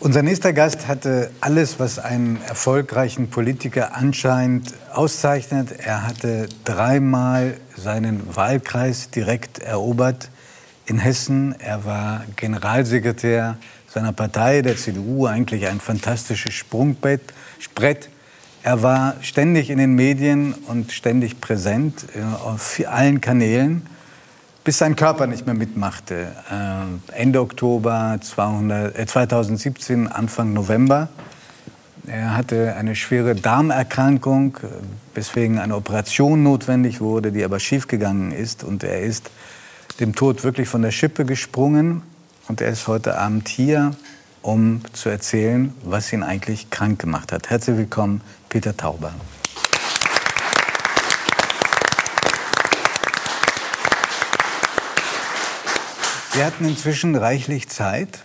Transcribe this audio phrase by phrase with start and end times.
[0.00, 5.72] Unser nächster Gast hatte alles, was einen erfolgreichen Politiker anscheinend auszeichnet.
[5.76, 10.30] Er hatte dreimal seinen Wahlkreis direkt erobert
[10.86, 11.56] in Hessen.
[11.58, 13.56] Er war Generalsekretär
[13.88, 17.32] seiner Partei, der CDU, eigentlich ein fantastisches Sprungbrett.
[18.62, 23.84] Er war ständig in den Medien und ständig präsent äh, auf allen Kanälen
[24.68, 26.30] bis sein Körper nicht mehr mitmachte.
[26.50, 31.08] Äh, Ende Oktober 200, äh, 2017, Anfang November.
[32.06, 34.58] Er hatte eine schwere Darmerkrankung,
[35.14, 38.62] weswegen eine Operation notwendig wurde, die aber schiefgegangen ist.
[38.62, 39.30] Und er ist
[40.00, 42.02] dem Tod wirklich von der Schippe gesprungen.
[42.46, 43.92] Und er ist heute Abend hier,
[44.42, 47.48] um zu erzählen, was ihn eigentlich krank gemacht hat.
[47.48, 49.14] Herzlich willkommen, Peter Tauber.
[56.38, 58.20] Wir hatten inzwischen reichlich Zeit.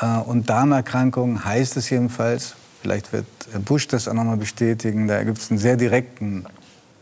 [0.00, 5.08] Äh, und Darmerkrankung heißt es jedenfalls, vielleicht wird Herr Busch das auch noch mal bestätigen,
[5.08, 6.46] da gibt es einen sehr direkten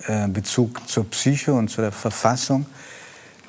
[0.08, 2.66] äh, Bezug zur Psyche und zu der Verfassung,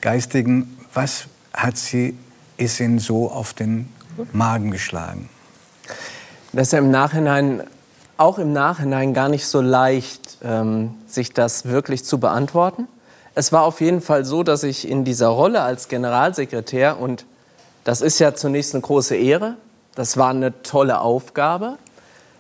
[0.02, 0.78] geistigen.
[0.94, 2.16] Was hat sie,
[2.58, 3.92] ist Ihnen so auf den
[4.32, 5.30] Magen geschlagen?
[6.54, 7.64] Das ist ja im Nachhinein,
[8.18, 12.88] auch im Nachhinein gar nicht so leicht, ähm, sich das wirklich zu beantworten.
[13.38, 17.28] Es war auf jeden Fall so, dass ich in dieser Rolle als Generalsekretär, und
[17.84, 19.58] das ist ja zunächst eine große Ehre,
[19.94, 21.78] das war eine tolle Aufgabe,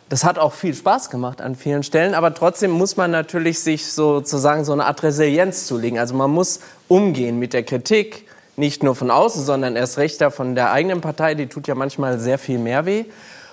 [0.09, 3.91] das hat auch viel Spaß gemacht an vielen Stellen, aber trotzdem muss man natürlich sich
[3.91, 5.99] sozusagen so eine Art Resilienz zulegen.
[5.99, 8.25] Also man muss umgehen mit der Kritik,
[8.55, 12.17] nicht nur von außen, sondern erst recht von der eigenen Partei, die tut ja manchmal
[12.19, 13.05] sehr viel mehr weh.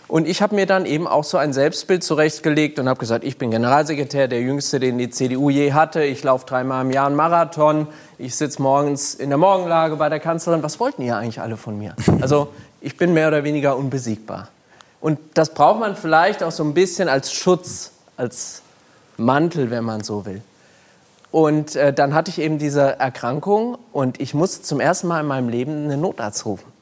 [0.06, 3.38] Und ich habe mir dann eben auch so ein Selbstbild zurechtgelegt und habe gesagt, ich
[3.38, 6.04] bin Generalsekretär, der jüngste, den die CDU je hatte.
[6.04, 7.88] Ich laufe dreimal im Jahr einen Marathon.
[8.18, 10.62] Ich sitze morgens in der Morgenlage bei der Kanzlerin.
[10.62, 11.94] Was wollten ihr eigentlich alle von mir?
[12.20, 12.48] Also
[12.80, 14.48] ich bin mehr oder weniger unbesiegbar.
[15.00, 18.62] Und das braucht man vielleicht auch so ein bisschen als Schutz, als
[19.16, 20.42] Mantel, wenn man so will.
[21.30, 25.26] Und äh, dann hatte ich eben diese Erkrankung und ich musste zum ersten Mal in
[25.26, 26.73] meinem Leben einen Notarzt rufen.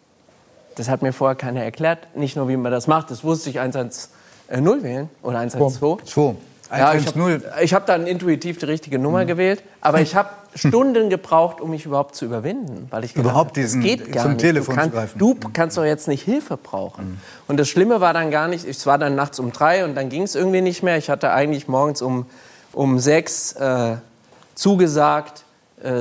[0.76, 1.98] Das hat mir vorher keiner erklärt.
[2.14, 4.10] Nicht nur, wie man das macht, das wusste ich 110
[4.48, 6.04] wählen oder 112.
[6.04, 6.34] 2.
[6.74, 9.26] Ja, ich habe hab dann intuitiv die richtige Nummer mhm.
[9.26, 13.82] gewählt, aber ich habe Stunden gebraucht, um mich überhaupt zu überwinden, weil ich überhaupt diesen
[13.82, 14.40] geht gar zum nicht.
[14.40, 15.18] Telefon du, kann, zu greifen.
[15.18, 17.04] du kannst doch jetzt nicht Hilfe brauchen.
[17.04, 17.18] Mhm.
[17.48, 20.08] Und das Schlimme war dann gar nicht, es war dann nachts um drei und dann
[20.08, 20.96] ging es irgendwie nicht mehr.
[20.96, 22.26] Ich hatte eigentlich morgens um,
[22.72, 23.96] um sechs äh,
[24.54, 25.51] zugesagt, äh,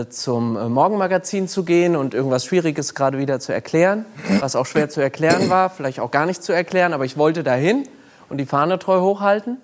[0.10, 4.06] zum äh, Morgenmagazin zu gehen und irgendwas Schwieriges gerade wieder zu erklären,
[4.40, 7.44] was auch schwer zu erklären war, vielleicht auch gar nicht zu erklären, aber ich wollte
[7.44, 7.88] dahin
[8.30, 9.58] und die Fahne treu hochhalten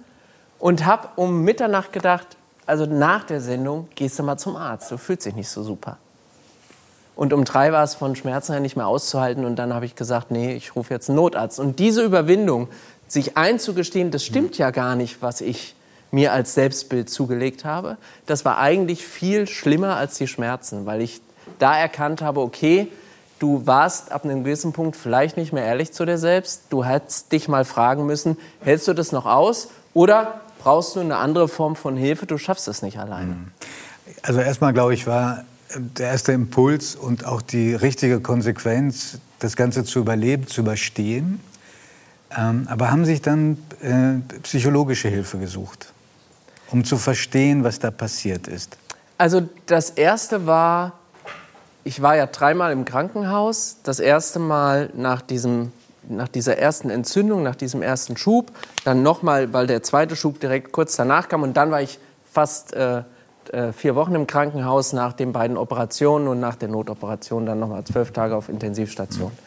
[0.59, 4.97] und habe um Mitternacht gedacht, also nach der Sendung gehst du mal zum Arzt, du
[4.97, 5.97] fühlst dich nicht so super.
[7.15, 9.95] Und um drei war es von Schmerzen her nicht mehr auszuhalten und dann habe ich
[9.95, 11.59] gesagt, nee, ich rufe jetzt einen Notarzt.
[11.59, 12.67] Und diese Überwindung,
[13.07, 15.75] sich einzugestehen, das stimmt ja gar nicht, was ich
[16.11, 21.21] mir als Selbstbild zugelegt habe, das war eigentlich viel schlimmer als die Schmerzen, weil ich
[21.59, 22.87] da erkannt habe, okay,
[23.39, 26.63] du warst ab einem gewissen Punkt vielleicht nicht mehr ehrlich zu dir selbst.
[26.69, 31.17] Du hättest dich mal fragen müssen, hältst du das noch aus oder brauchst du eine
[31.17, 32.25] andere Form von Hilfe?
[32.25, 33.33] Du schaffst es nicht alleine.
[33.33, 33.51] Mhm.
[34.23, 35.43] Also erstmal glaube ich war
[35.75, 41.41] der erste Impuls und auch die richtige Konsequenz, das Ganze zu überleben, zu überstehen.
[42.35, 45.93] Ähm, aber haben sich dann äh, psychologische Hilfe gesucht?
[46.71, 48.77] Um zu verstehen, was da passiert ist?
[49.17, 50.93] Also das erste war,
[51.83, 53.77] ich war ja dreimal im Krankenhaus.
[53.83, 55.71] Das erste Mal nach diesem
[56.09, 58.53] nach dieser ersten Entzündung, nach diesem ersten Schub,
[58.85, 61.99] dann nochmal, weil der zweite Schub direkt kurz danach kam und dann war ich
[62.31, 63.03] fast äh,
[63.51, 67.83] äh, vier Wochen im Krankenhaus nach den beiden Operationen und nach der Notoperation dann nochmal
[67.83, 69.31] zwölf Tage auf Intensivstation.
[69.31, 69.46] Mhm.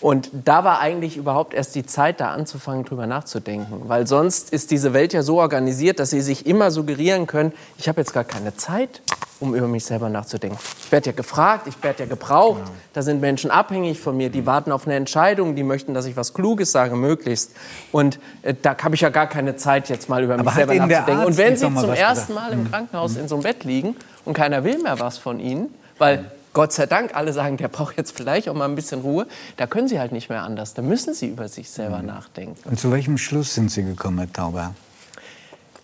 [0.00, 3.82] Und da war eigentlich überhaupt erst die Zeit, da anzufangen, drüber nachzudenken.
[3.86, 7.86] Weil sonst ist diese Welt ja so organisiert, dass sie sich immer suggerieren können, ich
[7.86, 9.02] habe jetzt gar keine Zeit,
[9.40, 10.58] um über mich selber nachzudenken.
[10.82, 12.62] Ich werde ja gefragt, ich werde ja gebraucht.
[12.64, 12.72] Ja.
[12.94, 16.16] Da sind Menschen abhängig von mir, die warten auf eine Entscheidung, die möchten, dass ich
[16.16, 17.52] was Kluges sage, möglichst.
[17.92, 21.24] Und äh, da habe ich ja gar keine Zeit, jetzt mal über mich selber nachzudenken.
[21.26, 24.64] Und wenn Sie zum ersten Mal im Krankenhaus in so einem Bett liegen und keiner
[24.64, 28.48] will mehr was von Ihnen, weil Gott sei Dank, alle sagen, der braucht jetzt vielleicht
[28.48, 29.26] auch mal ein bisschen Ruhe.
[29.56, 30.74] Da können Sie halt nicht mehr anders.
[30.74, 32.06] Da müssen Sie über sich selber mhm.
[32.06, 32.68] nachdenken.
[32.68, 34.74] Und zu welchem Schluss sind Sie gekommen, Herr Tauber?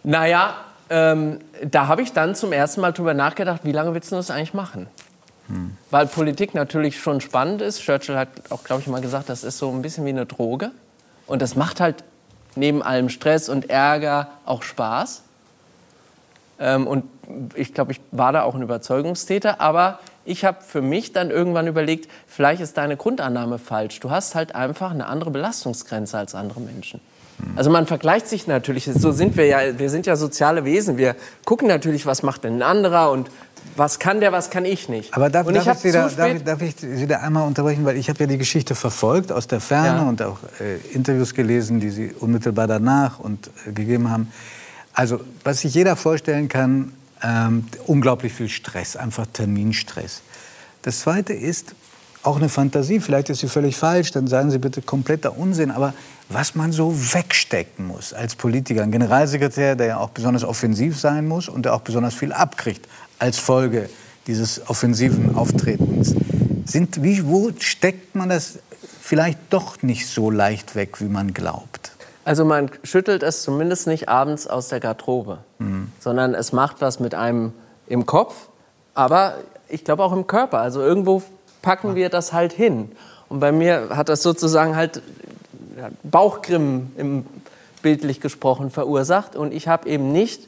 [0.03, 0.55] Naja,
[0.91, 4.31] ähm, da habe ich dann zum ersten Mal drüber nachgedacht, wie lange willst du das
[4.31, 4.89] eigentlich machen?
[5.49, 5.77] Hm.
[5.91, 7.81] Weil Politik natürlich schon spannend ist.
[7.81, 10.73] Churchill hat auch, glaube ich, mal gesagt, das ist so ein bisschen wie eine Droge.
[11.27, 12.03] Und das macht halt
[12.57, 15.23] neben allem Stress und Ärger auch Spaß.
[16.59, 17.05] Ähm, und
[17.55, 19.61] ich glaube, ich war da auch ein Überzeugungstäter.
[19.61, 24.01] Aber Ich habe für mich dann irgendwann überlegt, vielleicht ist deine Grundannahme falsch.
[24.01, 27.01] Du hast halt einfach eine andere Belastungsgrenze als andere Menschen.
[27.55, 30.97] Also man vergleicht sich natürlich, so sind wir ja, wir sind ja soziale Wesen.
[30.97, 33.31] Wir gucken natürlich, was macht denn ein anderer und
[33.77, 35.15] was kann der, was kann ich nicht.
[35.15, 37.85] Aber darf, und darf, ich, Sie da, darf, ich, darf ich Sie da einmal unterbrechen,
[37.85, 40.09] weil ich habe ja die Geschichte verfolgt aus der Ferne ja.
[40.09, 44.33] und auch äh, Interviews gelesen, die Sie unmittelbar danach und äh, gegeben haben.
[44.95, 46.93] Also was sich jeder vorstellen kann,
[47.27, 50.23] ähm, unglaublich viel Stress, einfach Terminstress.
[50.83, 51.75] Das Zweite ist
[52.23, 55.95] auch eine Fantasie, vielleicht ist sie völlig falsch, dann sagen Sie bitte kompletter Unsinn, aber
[56.29, 61.29] was man so wegstecken muss als Politiker, ein Generalsekretär, der ja auch besonders offensiv sein
[61.29, 62.89] muss und der auch besonders viel abkriegt
[63.19, 63.89] als Folge
[64.27, 66.15] dieses offensiven Auftretens.
[66.65, 68.59] Sind, wie, wo steckt man das
[69.01, 71.93] vielleicht doch nicht so leicht weg, wie man glaubt?
[72.25, 75.76] Also man schüttelt es zumindest nicht abends aus der Garderobe, mhm.
[76.07, 77.53] Sondern es macht was mit einem
[77.89, 78.47] im Kopf,
[78.95, 79.35] aber
[79.69, 80.61] ich glaube auch im Körper.
[80.61, 81.21] Also irgendwo
[81.63, 82.93] packen wir das halt hin.
[83.29, 85.03] Und bei mir hat das sozusagen halt
[86.05, 87.27] Bauchgrimmen im,
[87.83, 89.35] bildlich gesprochen verursacht.
[89.35, 90.47] Und ich habe eben nicht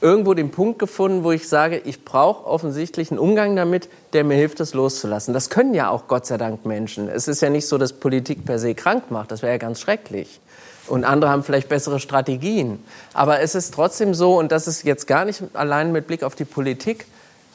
[0.00, 4.34] irgendwo den Punkt gefunden, wo ich sage, ich brauche offensichtlich einen Umgang damit, der mir
[4.34, 5.32] hilft, das loszulassen.
[5.32, 7.08] Das können ja auch Gott sei Dank Menschen.
[7.08, 9.30] Es ist ja nicht so, dass Politik per se krank macht.
[9.30, 10.40] Das wäre ja ganz schrecklich.
[10.86, 12.82] Und andere haben vielleicht bessere Strategien.
[13.14, 16.34] Aber es ist trotzdem so, und das ist jetzt gar nicht allein mit Blick auf
[16.34, 17.06] die Politik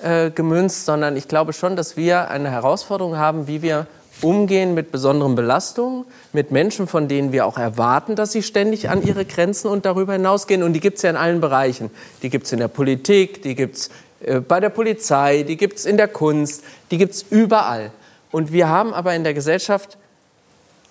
[0.02, 3.88] äh, gemünzt, sondern ich glaube schon, dass wir eine Herausforderung haben, wie wir
[4.22, 9.04] umgehen mit besonderen Belastungen, mit Menschen, von denen wir auch erwarten, dass sie ständig an
[9.04, 10.64] ihre Grenzen und darüber hinausgehen.
[10.64, 11.92] Und die gibt es ja in allen Bereichen.
[12.22, 13.90] Die gibt es in der Politik, die gibt es
[14.22, 17.92] äh, bei der Polizei, die gibt es in der Kunst, die gibt es überall.
[18.32, 19.98] Und wir haben aber in der Gesellschaft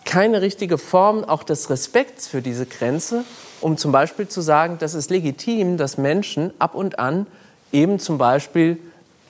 [0.05, 3.25] keine richtige Form auch des Respekts für diese Grenze,
[3.61, 7.27] um zum Beispiel zu sagen, das ist legitim, dass Menschen ab und an
[7.73, 8.79] eben zum Beispiel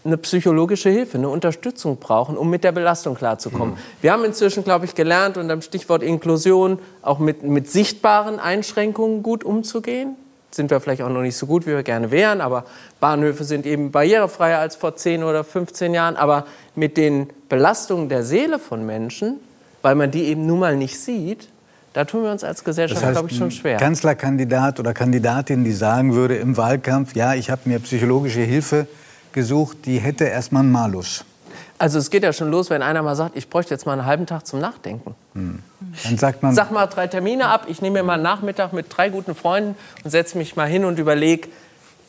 [0.05, 3.75] eine psychologische Hilfe, eine Unterstützung brauchen, um mit der Belastung klarzukommen.
[3.75, 3.79] Mhm.
[4.03, 9.23] Wir haben inzwischen, glaube ich, gelernt, unter dem Stichwort Inklusion, auch mit, mit sichtbaren Einschränkungen
[9.23, 10.17] gut umzugehen.
[10.51, 12.65] Sind wir vielleicht auch noch nicht so gut, wie wir gerne wären, aber
[13.01, 16.17] Bahnhöfe sind eben barrierefreier als vor 10 oder 15 Jahren.
[16.17, 19.41] Aber mit den Belastungen der Seele von Menschen,
[19.85, 21.51] weil man die eben nun mal nicht sieht,
[21.93, 23.77] da tun wir uns als Gesellschaft, das heißt, glaube ich, schon schwer.
[23.77, 28.87] Kanzlerkandidat oder Kandidatin, die sagen würde im Wahlkampf, ja, ich habe mir psychologische Hilfe
[29.33, 31.27] gesucht, die hätte erstmal einen Malus.
[31.77, 34.07] Also es geht ja schon los, wenn einer mal sagt, ich bräuchte jetzt mal einen
[34.07, 35.15] halben Tag zum Nachdenken.
[35.35, 35.59] Hm.
[36.05, 38.87] Dann sagt man, sag mal drei Termine ab, ich nehme mir mal einen Nachmittag mit
[38.89, 41.49] drei guten Freunden und setze mich mal hin und überlege,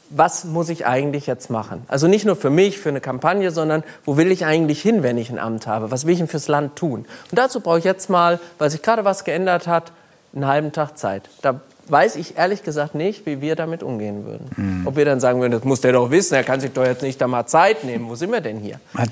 [0.10, 1.84] was muss ich eigentlich jetzt machen?
[1.88, 5.18] Also nicht nur für mich, für eine Kampagne, sondern wo will ich eigentlich hin, wenn
[5.18, 5.92] ich ein Amt habe?
[5.92, 7.06] Was will ich denn fürs Land tun?
[7.32, 9.92] Und dazu brauche ich jetzt mal, weil sich gerade was geändert hat,
[10.34, 11.30] einen halben Tag Zeit.
[11.42, 14.50] Da weiß ich ehrlich gesagt nicht, wie wir damit umgehen würden.
[14.56, 14.88] Mhm.
[14.88, 17.04] Ob wir dann sagen würden, das muss der doch wissen, er kann sich doch jetzt
[17.04, 18.10] nicht da mal Zeit nehmen.
[18.10, 18.80] Wo sind wir denn hier?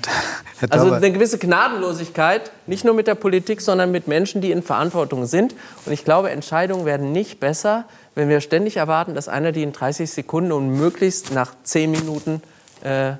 [0.70, 5.26] Also eine gewisse Gnadenlosigkeit, nicht nur mit der Politik, sondern mit Menschen, die in Verantwortung
[5.26, 5.54] sind.
[5.84, 7.84] Und ich glaube, Entscheidungen werden nicht besser,
[8.14, 12.42] wenn wir ständig erwarten, dass einer die in 30 Sekunden und möglichst nach 10 Minuten
[12.82, 13.16] äh, äh,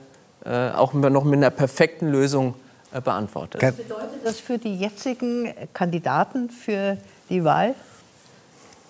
[0.74, 2.54] auch noch mit einer perfekten Lösung
[2.92, 3.62] äh, beantwortet.
[3.62, 6.96] Was bedeutet das für die jetzigen Kandidaten für
[7.28, 7.74] die Wahl?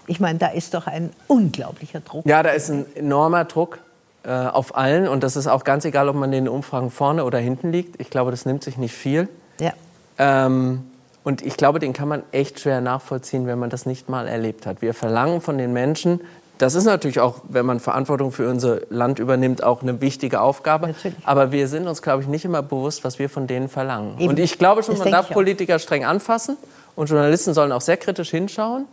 [0.06, 2.26] Ich meine, da ist doch ein unglaublicher Druck.
[2.26, 3.78] Ja, da ist ein enormer Druck
[4.24, 5.08] äh, auf allen.
[5.08, 8.00] Und das ist auch ganz egal, ob man in den Umfragen vorne oder hinten liegt.
[8.00, 9.28] Ich glaube, das nimmt sich nicht viel.
[9.60, 9.72] Ja.
[10.18, 10.84] Ähm,
[11.24, 14.66] und ich glaube, den kann man echt schwer nachvollziehen, wenn man das nicht mal erlebt
[14.66, 14.82] hat.
[14.82, 16.20] Wir verlangen von den Menschen,
[16.58, 20.88] das ist natürlich auch, wenn man Verantwortung für unser Land übernimmt, auch eine wichtige Aufgabe.
[20.88, 21.16] Natürlich.
[21.24, 24.18] Aber wir sind uns, glaube ich, nicht immer bewusst, was wir von denen verlangen.
[24.18, 24.28] Eben.
[24.28, 26.56] Und ich glaube schon, das man darf Politiker streng anfassen
[26.94, 28.84] und Journalisten sollen auch sehr kritisch hinschauen.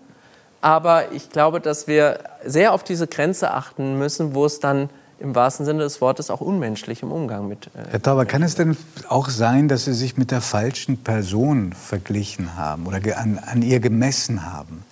[0.62, 4.90] Aber ich glaube, dass wir sehr auf diese Grenze achten müssen, wo es dann
[5.22, 7.68] im wahrsten Sinne des Wortes auch unmenschlich im Umgang mit.
[7.68, 8.76] Äh, Herr Tauber, kann es denn
[9.08, 13.80] auch sein, dass Sie sich mit der falschen Person verglichen haben oder an, an ihr
[13.80, 14.84] gemessen haben?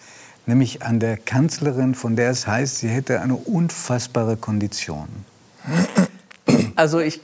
[0.46, 5.08] Nämlich an der Kanzlerin, von der es heißt, sie hätte eine unfassbare Kondition.
[6.76, 7.22] Also ich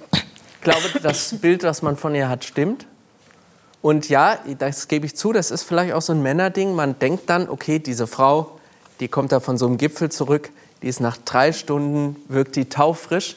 [0.61, 2.85] glaube, das Bild, das man von ihr hat, stimmt.
[3.81, 6.75] Und ja, das gebe ich zu, das ist vielleicht auch so ein Männerding.
[6.75, 8.59] Man denkt dann, okay, diese Frau,
[8.99, 12.65] die kommt da von so einem Gipfel zurück, die ist nach drei Stunden, wirkt die
[12.65, 13.35] taufrisch.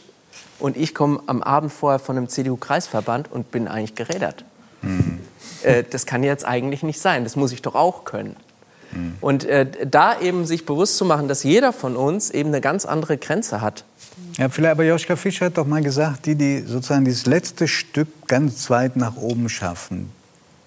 [0.58, 4.44] Und ich komme am Abend vorher von einem CDU-Kreisverband und bin eigentlich gerädert.
[4.82, 5.20] Mhm.
[5.62, 8.36] Äh, das kann jetzt eigentlich nicht sein, das muss ich doch auch können.
[8.92, 9.14] Mhm.
[9.20, 12.86] Und äh, da eben sich bewusst zu machen, dass jeder von uns eben eine ganz
[12.86, 13.84] andere Grenze hat.
[14.36, 18.08] Ja, vielleicht, aber Joschka Fischer hat doch mal gesagt, die, die sozusagen dieses letzte Stück
[18.26, 20.10] ganz weit nach oben schaffen,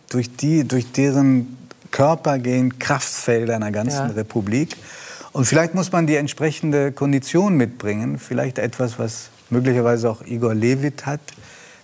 [0.09, 1.57] durch, die, durch deren
[1.91, 4.13] Körper gehen Kraftfelder einer ganzen ja.
[4.13, 4.77] Republik.
[5.33, 11.05] Und vielleicht muss man die entsprechende Kondition mitbringen, vielleicht etwas, was möglicherweise auch Igor Levit
[11.05, 11.21] hat,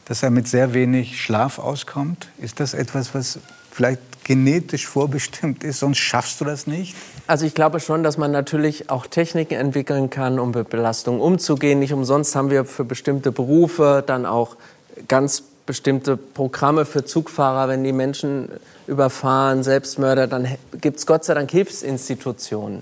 [0.05, 2.27] dass er mit sehr wenig Schlaf auskommt?
[2.39, 3.39] Ist das etwas, was
[3.71, 6.95] vielleicht genetisch vorbestimmt ist, sonst schaffst du das nicht?
[7.27, 11.79] Also ich glaube schon, dass man natürlich auch Techniken entwickeln kann, um mit Belastungen umzugehen.
[11.79, 14.57] Nicht umsonst haben wir für bestimmte Berufe dann auch
[15.07, 18.49] ganz bestimmte Programme für Zugfahrer, wenn die Menschen
[18.87, 20.47] überfahren, Selbstmörder, dann
[20.81, 22.81] gibt es Gott sei Dank Hilfsinstitutionen.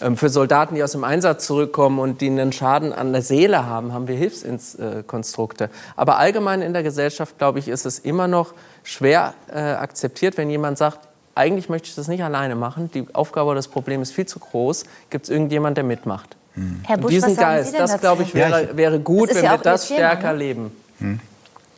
[0.00, 3.66] Ähm, für Soldaten, die aus dem Einsatz zurückkommen und die einen Schaden an der Seele
[3.66, 5.70] haben, haben wir Hilfskonstrukte.
[5.96, 8.52] Aber allgemein in der Gesellschaft, glaube ich, ist es immer noch
[8.84, 11.00] schwer äh, akzeptiert, wenn jemand sagt,
[11.34, 14.38] eigentlich möchte ich das nicht alleine machen, die Aufgabe oder das Problem ist viel zu
[14.38, 16.36] groß, gibt es irgendjemand, der mitmacht.
[16.54, 16.80] Hm.
[16.84, 20.32] Herr Busch, diesen Geist, das glaube ich wäre, wäre gut, wenn ja wir das stärker
[20.32, 20.38] ne?
[20.38, 20.72] leben.
[20.98, 21.20] Hm.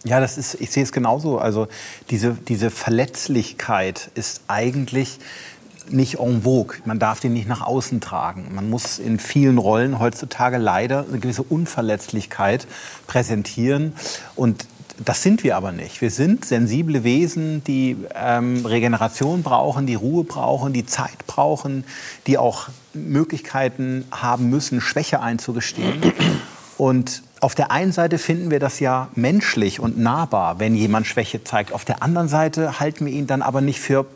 [0.04, 1.38] Ja, das ist, ich sehe es genauso.
[1.38, 1.66] Also
[2.10, 5.18] diese, diese Verletzlichkeit ist eigentlich
[5.92, 6.76] nicht en vogue.
[6.84, 8.48] Man darf den nicht nach außen tragen.
[8.54, 12.66] Man muss in vielen Rollen heutzutage leider eine gewisse Unverletzlichkeit
[13.06, 13.92] präsentieren.
[14.36, 14.66] Und
[15.04, 16.00] das sind wir aber nicht.
[16.00, 21.84] Wir sind sensible Wesen, die ähm, Regeneration brauchen, die Ruhe brauchen, die Zeit brauchen,
[22.26, 26.00] die auch Möglichkeiten haben müssen, Schwäche einzugestehen.
[26.76, 31.44] Und auf der einen Seite finden wir das ja menschlich und nahbar, wenn jemand Schwäche
[31.44, 31.72] zeigt.
[31.72, 34.06] Auf der anderen Seite halten wir ihn dann aber nicht für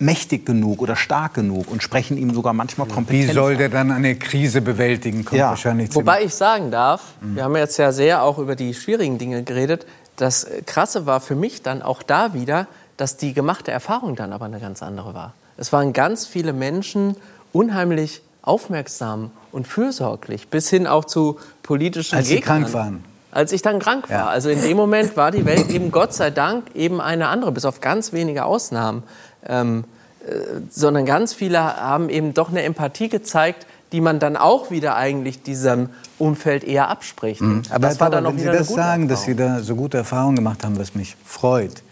[0.00, 3.30] mächtig genug oder stark genug und sprechen ihm sogar manchmal Kompetenz.
[3.30, 5.24] Wie soll der dann eine Krise bewältigen?
[5.24, 5.50] Kommt ja.
[5.50, 7.36] wahrscheinlich Wobei ich sagen darf, mhm.
[7.36, 9.86] wir haben jetzt ja sehr auch über die schwierigen Dinge geredet.
[10.16, 12.66] Das Krasse war für mich dann auch da wieder,
[12.96, 15.34] dass die gemachte Erfahrung dann aber eine ganz andere war.
[15.56, 17.16] Es waren ganz viele Menschen
[17.52, 22.64] unheimlich aufmerksam und fürsorglich, bis hin auch zu politischen Als Gegnern.
[22.64, 23.04] sie krank waren.
[23.32, 24.16] Als ich dann krank war.
[24.16, 24.26] Ja.
[24.26, 27.64] Also in dem Moment war die Welt eben Gott sei Dank eben eine andere, bis
[27.64, 29.02] auf ganz wenige Ausnahmen.
[29.46, 29.84] Ähm,
[30.26, 34.96] äh, sondern ganz viele haben eben doch eine Empathie gezeigt, die man dann auch wieder
[34.96, 37.40] eigentlich diesem Umfeld eher abspricht.
[37.40, 37.62] Mhm.
[37.70, 39.08] Aber das war dann auch wenn wieder Sie das sagen, Erfahrung.
[39.08, 41.82] dass Sie da so gute Erfahrungen gemacht haben, was mich freut,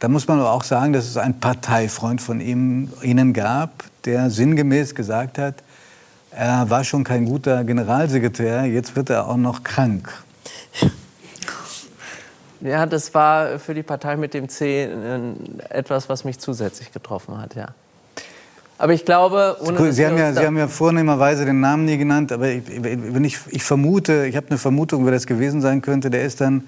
[0.00, 4.30] da muss man aber auch sagen, dass es einen Parteifreund von ihm, Ihnen gab, der
[4.30, 5.54] sinngemäß gesagt hat,
[6.32, 10.12] er war schon kein guter Generalsekretär, jetzt wird er auch noch krank.
[12.62, 14.88] Ja, das war für die Partei mit dem C
[15.68, 17.68] etwas, was mich zusätzlich getroffen hat, ja.
[18.78, 22.32] Aber ich glaube, ohne Sie, haben ja, Sie haben ja vornehmerweise den Namen nie genannt,
[22.32, 26.10] aber ich, wenn ich, ich vermute, ich habe eine Vermutung, wer das gewesen sein könnte,
[26.10, 26.64] der ist dann,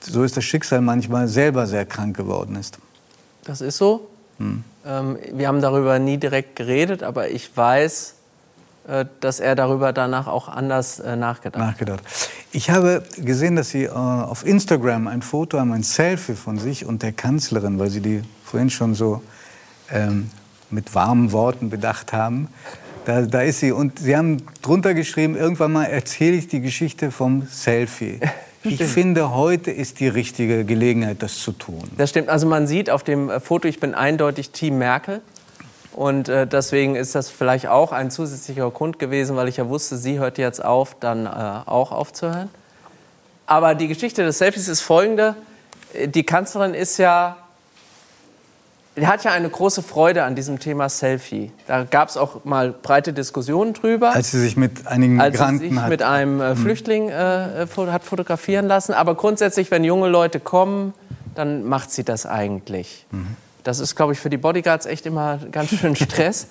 [0.00, 2.78] so ist das Schicksal manchmal, selber sehr krank geworden ist.
[3.44, 4.08] Das ist so.
[4.38, 4.64] Hm.
[4.84, 8.14] Ähm, wir haben darüber nie direkt geredet, aber ich weiß,
[8.88, 12.02] äh, dass er darüber danach auch anders äh, nachgedacht, nachgedacht.
[12.56, 16.86] Ich habe gesehen, dass Sie äh, auf Instagram ein Foto haben, ein Selfie von sich
[16.86, 19.20] und der Kanzlerin, weil Sie die vorhin schon so
[19.92, 20.30] ähm,
[20.70, 22.48] mit warmen Worten bedacht haben.
[23.04, 23.72] Da, da ist sie.
[23.72, 28.20] Und Sie haben drunter geschrieben, irgendwann mal erzähle ich die Geschichte vom Selfie.
[28.68, 31.84] Ich finde, heute ist die richtige Gelegenheit, das zu tun.
[31.96, 32.28] Das stimmt.
[32.28, 35.20] Also man sieht auf dem Foto, ich bin eindeutig Team Merkel.
[35.96, 39.96] Und äh, deswegen ist das vielleicht auch ein zusätzlicher Grund gewesen, weil ich ja wusste,
[39.96, 41.30] sie hört jetzt auf, dann äh,
[41.64, 42.50] auch aufzuhören.
[43.46, 45.36] Aber die Geschichte des Selfies ist folgende.
[46.04, 47.38] Die Kanzlerin ist ja,
[49.00, 51.50] hat ja eine große Freude an diesem Thema Selfie.
[51.66, 54.12] Da gab es auch mal breite Diskussionen drüber.
[54.12, 55.88] Als sie sich mit einigen als Migranten sie sich hat.
[55.88, 56.56] mit einem äh, mhm.
[56.58, 58.92] Flüchtling äh, hat fotografieren lassen.
[58.92, 60.92] Aber grundsätzlich, wenn junge Leute kommen,
[61.34, 63.06] dann macht sie das eigentlich.
[63.12, 63.36] Mhm.
[63.66, 66.46] Das ist, glaube ich, für die Bodyguards echt immer ganz schön Stress.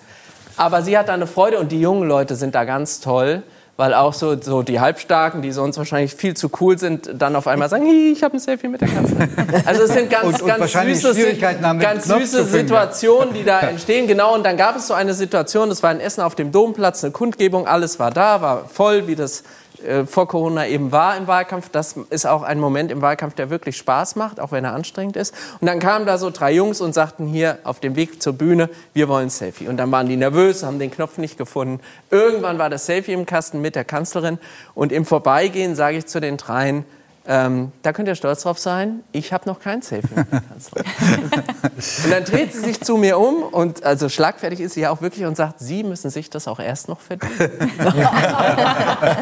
[0.58, 3.44] Aber sie hat da eine Freude und die jungen Leute sind da ganz toll,
[3.78, 7.48] weil auch so, so die Halbstarken, die sonst wahrscheinlich viel zu cool sind, dann auf
[7.48, 9.30] einmal sagen, ich habe ein Selfie mit der Kanzlerin.
[9.66, 11.36] Also es sind ganz, und, ganz und süße,
[11.80, 14.08] ganz süße Situationen, die da entstehen.
[14.08, 17.04] Genau, und dann gab es so eine Situation, das war in Essen auf dem Domplatz,
[17.04, 19.44] eine Kundgebung, alles war da, war voll, wie das
[19.84, 21.70] äh, vor Corona eben war im Wahlkampf.
[21.70, 25.16] Das ist auch ein Moment im Wahlkampf, der wirklich Spaß macht, auch wenn er anstrengend
[25.16, 25.34] ist.
[25.60, 28.70] Und dann kamen da so drei Jungs und sagten hier auf dem Weg zur Bühne,
[28.94, 29.68] wir wollen Selfie.
[29.68, 31.80] Und dann waren die nervös, haben den Knopf nicht gefunden.
[32.12, 34.40] Irgendwann war das Selfie im Kasten mit der Kanzlerin.
[34.74, 36.86] Und im Vorbeigehen sage ich zu den dreien,
[37.28, 40.86] ähm, da könnt ihr stolz drauf sein, ich habe noch kein Selfie mit der Kanzlerin.
[42.04, 45.02] und dann dreht sie sich zu mir um und also schlagfertig ist sie ja auch
[45.02, 47.34] wirklich und sagt, Sie müssen sich das auch erst noch verdienen.